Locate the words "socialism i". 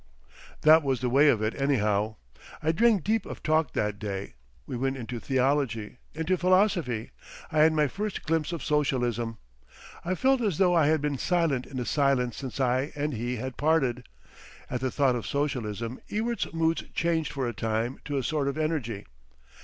8.63-10.15